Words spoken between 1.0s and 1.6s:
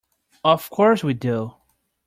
we do.